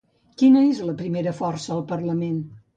Quina 0.41 0.63
és 0.69 0.79
la 0.87 0.95
primera 1.03 1.35
força 1.43 1.79
al 1.79 1.87
Parlament? 1.95 2.45